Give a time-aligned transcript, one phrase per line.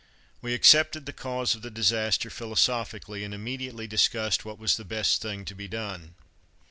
[0.41, 5.21] We accepted the cause of the disaster philosophically, and immediately discussed what was the best
[5.21, 6.15] thing to be done.